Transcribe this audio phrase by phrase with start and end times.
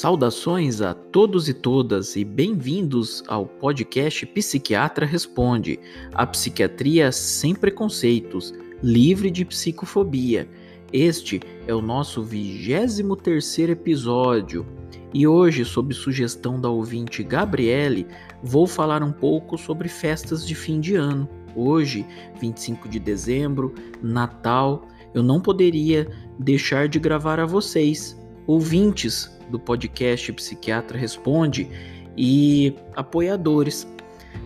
[0.00, 5.78] Saudações a todos e todas e bem-vindos ao podcast Psiquiatra Responde,
[6.14, 10.48] a psiquiatria sem preconceitos, livre de psicofobia.
[10.90, 14.66] Este é o nosso 23 episódio
[15.12, 18.06] e hoje, sob sugestão da ouvinte Gabriele,
[18.42, 21.28] vou falar um pouco sobre festas de fim de ano.
[21.54, 22.06] Hoje,
[22.40, 28.18] 25 de dezembro, Natal, eu não poderia deixar de gravar a vocês,
[28.50, 31.68] ouvintes do podcast Psiquiatra Responde
[32.16, 33.86] e apoiadores.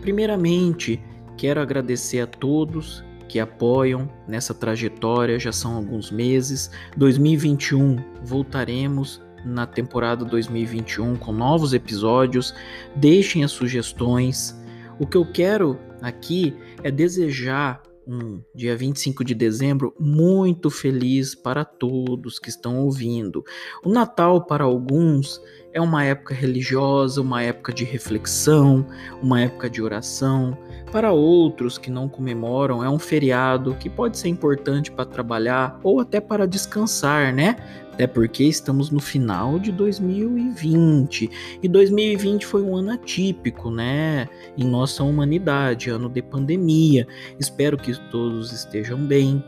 [0.00, 1.00] Primeiramente,
[1.36, 6.68] quero agradecer a todos que apoiam nessa trajetória, já são alguns meses.
[6.96, 12.52] 2021 voltaremos na temporada 2021 com novos episódios.
[12.96, 14.60] Deixem as sugestões.
[14.98, 21.64] O que eu quero aqui é desejar um dia 25 de dezembro muito feliz para
[21.64, 23.44] todos que estão ouvindo.
[23.84, 25.40] O Natal, para alguns,
[25.72, 28.86] é uma época religiosa, uma época de reflexão,
[29.22, 30.56] uma época de oração.
[30.90, 36.00] Para outros que não comemoram, é um feriado que pode ser importante para trabalhar ou
[36.00, 37.56] até para descansar, né?
[37.92, 41.30] Até porque estamos no final de 2020
[41.62, 44.28] e 2020 foi um ano atípico, né?
[44.56, 47.06] Em nossa humanidade, ano de pandemia.
[47.38, 49.44] Espero que todos estejam bem,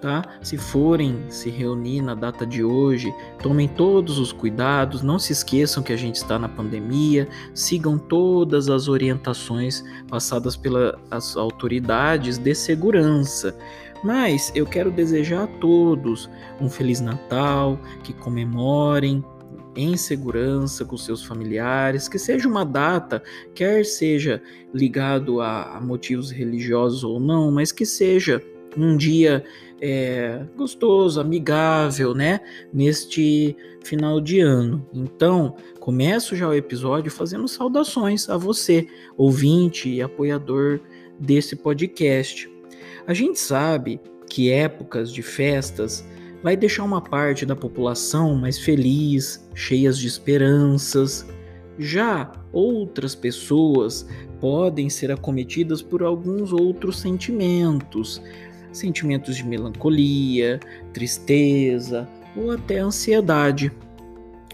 [0.00, 0.22] tá?
[0.42, 3.12] Se forem se reunir na data de hoje,
[3.42, 8.68] tomem todos os cuidados, não se esqueçam que a gente está na pandemia, sigam todas
[8.68, 13.56] as orientações passadas pelas autoridades de segurança.
[14.02, 16.28] Mas eu quero desejar a todos
[16.60, 19.22] um Feliz Natal, que comemorem
[19.76, 23.22] em segurança com seus familiares, que seja uma data,
[23.54, 24.42] quer seja
[24.74, 28.42] ligado a, motivos religiosos ou não, mas que seja
[28.76, 29.44] um dia
[29.80, 32.40] é, gostoso, amigável, né?
[32.72, 34.86] Neste final de ano.
[34.92, 38.86] Então, começo já o episódio fazendo saudações a você,
[39.16, 40.80] ouvinte e apoiador
[41.18, 42.50] desse podcast.
[43.06, 46.06] A gente sabe que épocas de festas
[46.42, 51.26] vai deixar uma parte da população mais feliz, cheias de esperanças.
[51.78, 54.06] Já outras pessoas
[54.40, 58.22] podem ser acometidas por alguns outros sentimentos,
[58.72, 60.60] sentimentos de melancolia,
[60.92, 63.72] tristeza ou até ansiedade.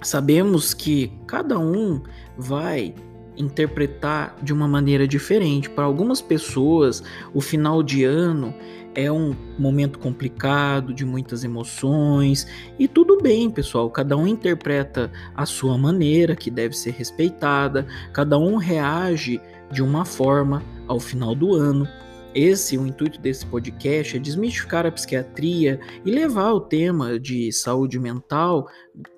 [0.02, 2.02] Sabemos que cada um
[2.36, 2.94] vai
[3.36, 5.68] interpretar de uma maneira diferente.
[5.68, 7.02] Para algumas pessoas,
[7.34, 8.54] o final de ano
[8.94, 12.46] é um momento complicado, de muitas emoções,
[12.78, 13.90] e tudo bem, pessoal.
[13.90, 19.40] Cada um interpreta a sua maneira, que deve ser respeitada, cada um reage
[19.70, 21.86] de uma forma ao final do ano.
[22.36, 27.98] Esse, o intuito desse podcast é desmistificar a psiquiatria e levar o tema de saúde
[27.98, 28.68] mental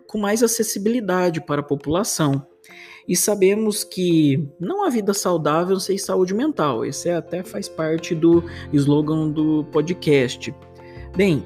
[0.06, 2.46] com mais acessibilidade para a população.
[3.08, 6.84] E sabemos que não há vida saudável sem saúde mental.
[6.84, 10.54] Esse até faz parte do slogan do podcast.
[11.16, 11.44] Bem,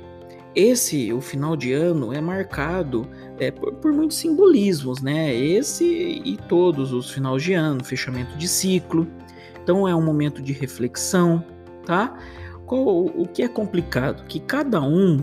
[0.54, 5.34] esse, o final de ano, é marcado é, por, por, muitos simbolismos, né?
[5.34, 9.08] Esse e todos os finais de ano, fechamento de ciclo.
[9.62, 11.42] Então é um momento de reflexão,
[11.84, 12.16] tá?
[12.66, 14.24] Qual, o que é complicado?
[14.26, 15.22] Que cada um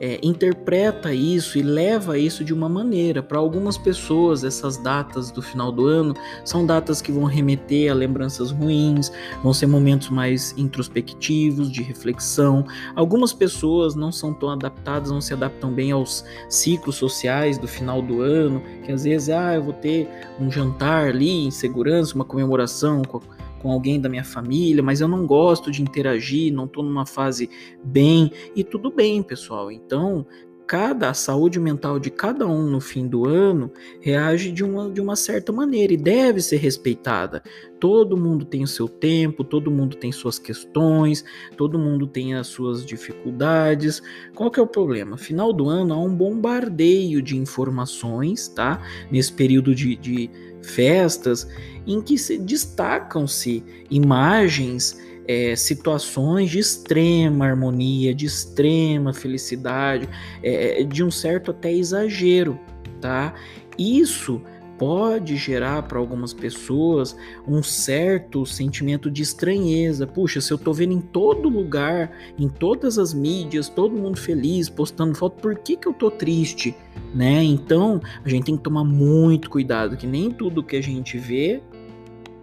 [0.00, 3.22] é, interpreta isso e leva isso de uma maneira.
[3.22, 7.94] Para algumas pessoas, essas datas do final do ano são datas que vão remeter a
[7.94, 9.12] lembranças ruins,
[9.42, 12.64] vão ser momentos mais introspectivos, de reflexão.
[12.96, 18.00] Algumas pessoas não são tão adaptadas, não se adaptam bem aos ciclos sociais do final
[18.00, 20.08] do ano, que às vezes, ah, eu vou ter
[20.40, 23.20] um jantar ali em segurança, uma comemoração com
[23.60, 27.48] com alguém da minha família, mas eu não gosto de interagir, não estou numa fase
[27.84, 29.70] bem, e tudo bem, pessoal.
[29.70, 30.26] Então,
[30.70, 35.00] cada a saúde mental de cada um no fim do ano reage de uma, de
[35.00, 37.42] uma certa maneira e deve ser respeitada.
[37.80, 41.24] Todo mundo tem o seu tempo, todo mundo tem suas questões,
[41.56, 44.00] todo mundo tem as suas dificuldades.
[44.36, 45.18] Qual que é o problema?
[45.18, 48.80] Final do ano há um bombardeio de informações, tá?
[49.10, 50.30] Nesse período de, de
[50.62, 51.48] festas
[51.86, 60.08] em que se destacam-se imagens, é, situações de extrema harmonia, de extrema felicidade,
[60.42, 62.58] é, de um certo até exagero,
[63.00, 63.34] tá?
[63.78, 64.42] Isso
[64.80, 67.14] pode gerar para algumas pessoas
[67.46, 70.06] um certo sentimento de estranheza.
[70.06, 74.70] Puxa, se eu tô vendo em todo lugar, em todas as mídias, todo mundo feliz,
[74.70, 76.74] postando foto, por que, que eu tô triste?
[77.14, 77.44] Né?
[77.44, 81.60] Então, a gente tem que tomar muito cuidado, que nem tudo que a gente vê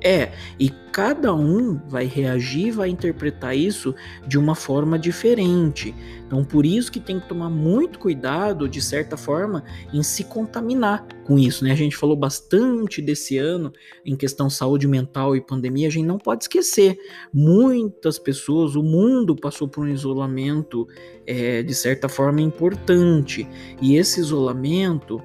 [0.07, 3.93] É, e cada um vai reagir, vai interpretar isso
[4.25, 5.93] de uma forma diferente.
[6.25, 11.05] Então, por isso que tem que tomar muito cuidado, de certa forma, em se contaminar
[11.25, 11.73] com isso, né?
[11.73, 13.73] A gente falou bastante desse ano
[14.05, 16.97] em questão saúde mental e pandemia, a gente não pode esquecer.
[17.33, 20.87] Muitas pessoas, o mundo passou por um isolamento,
[21.25, 23.45] é, de certa forma, importante.
[23.81, 25.21] E esse isolamento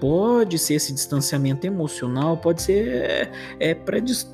[0.00, 4.30] pode ser esse distanciamento emocional, pode ser é, é predis,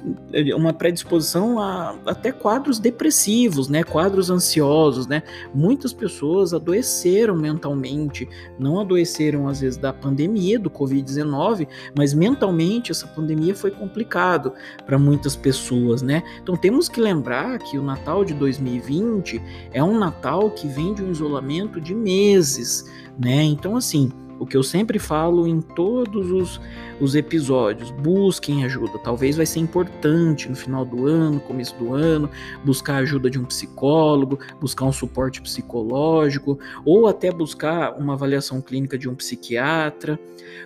[0.55, 3.82] uma predisposição a até quadros depressivos, né?
[3.82, 5.22] Quadros ansiosos, né?
[5.55, 8.28] Muitas pessoas adoeceram mentalmente,
[8.58, 14.52] não adoeceram às vezes da pandemia do Covid-19, mas mentalmente essa pandemia foi complicado
[14.87, 16.22] para muitas pessoas, né?
[16.43, 19.40] Então temos que lembrar que o Natal de 2020
[19.72, 23.43] é um Natal que vem de um isolamento de meses, né?
[23.43, 24.10] Então assim,
[24.44, 26.61] o que eu sempre falo em todos os,
[27.00, 28.99] os episódios, busquem ajuda.
[28.99, 32.31] Talvez vai ser importante no final do ano, começo do ano,
[32.62, 38.61] buscar a ajuda de um psicólogo, buscar um suporte psicológico, ou até buscar uma avaliação
[38.61, 40.20] clínica de um psiquiatra.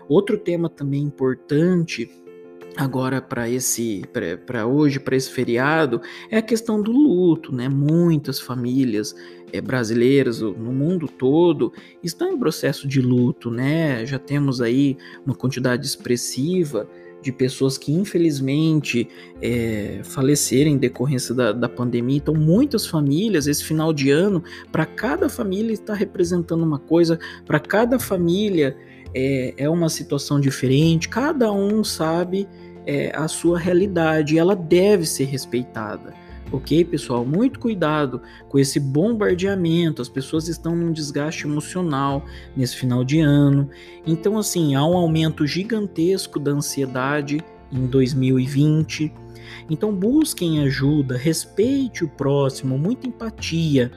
[0.09, 2.11] Outro tema também importante
[2.79, 4.05] agora para esse
[4.47, 9.17] para hoje para esse feriado é a questão do luto né muitas famílias
[9.53, 11.73] é, brasileiras no mundo todo
[12.05, 14.97] estão em processo de luto né já temos aí
[15.27, 16.89] uma quantidade expressiva
[17.21, 19.09] de pessoas que infelizmente
[19.43, 20.01] é,
[20.53, 22.19] em decorrência da, da pandemia.
[22.19, 24.41] Então, muitas famílias, esse final de ano,
[24.71, 28.77] para cada família está representando uma coisa, para cada família
[29.15, 32.49] é, é uma situação diferente, cada um sabe
[32.89, 36.15] é, a sua realidade, ela deve ser respeitada.
[36.51, 37.27] Ok, pessoal?
[37.27, 40.01] Muito cuidado com esse bombardeamento.
[40.01, 42.25] As pessoas estão num desgaste emocional
[42.57, 43.69] nesse final de ano.
[44.07, 49.13] Então, assim, há um aumento gigantesco da ansiedade em 2020.
[49.69, 53.93] Então, busquem ajuda, respeite o próximo, muita empatia.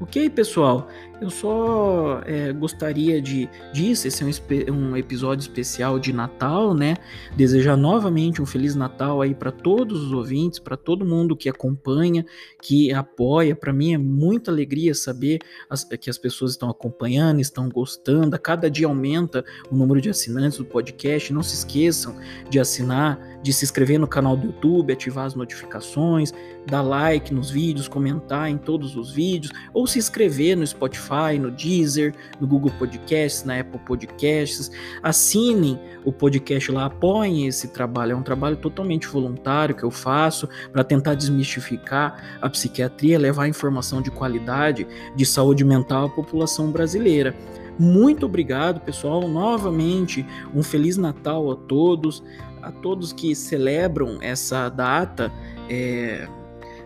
[0.00, 0.88] Ok, pessoal?
[1.24, 4.26] Eu só é, gostaria de disso, esse é
[4.70, 6.98] um, um, episódio especial de Natal, né?
[7.34, 12.26] Desejar novamente um feliz Natal aí para todos os ouvintes, para todo mundo que acompanha,
[12.60, 13.56] que apoia.
[13.56, 15.38] Para mim é muita alegria saber
[15.70, 18.36] as, que as pessoas estão acompanhando, estão gostando.
[18.36, 21.32] A cada dia aumenta o número de assinantes do podcast.
[21.32, 22.14] Não se esqueçam
[22.50, 26.34] de assinar, de se inscrever no canal do YouTube, ativar as notificações,
[26.66, 31.38] dar like nos vídeos, comentar em todos os vídeos, ou se inscrever no Spotify Spotify,
[31.38, 34.70] no Deezer, no Google Podcasts, na Apple Podcasts.
[35.02, 38.12] Assinem o podcast lá, apoiem esse trabalho.
[38.12, 44.02] É um trabalho totalmente voluntário que eu faço para tentar desmistificar a psiquiatria, levar informação
[44.02, 47.34] de qualidade de saúde mental à população brasileira.
[47.78, 49.26] Muito obrigado, pessoal.
[49.26, 50.24] Novamente,
[50.54, 52.22] um Feliz Natal a todos,
[52.62, 55.32] a todos que celebram essa data.
[55.68, 56.28] É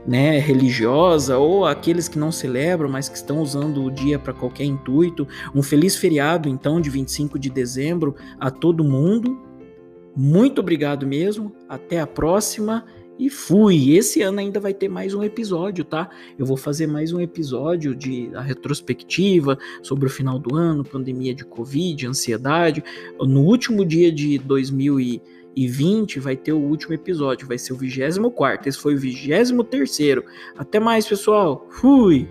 [0.09, 4.65] né, religiosa ou aqueles que não celebram, mas que estão usando o dia para qualquer
[4.65, 5.29] intuito.
[5.55, 9.39] Um feliz feriado, então, de 25 de dezembro a todo mundo.
[10.17, 11.53] Muito obrigado mesmo.
[11.69, 12.87] Até a próxima.
[13.19, 13.97] E fui.
[13.97, 16.09] Esse ano ainda vai ter mais um episódio, tá?
[16.39, 21.35] Eu vou fazer mais um episódio de a retrospectiva sobre o final do ano, pandemia
[21.35, 22.83] de Covid, ansiedade.
[23.21, 27.77] No último dia de 2020 e 20 vai ter o último episódio, vai ser o
[27.77, 28.69] 24.
[28.69, 29.51] Esse foi o 23.
[30.57, 31.67] Até mais, pessoal.
[31.69, 32.29] Fui!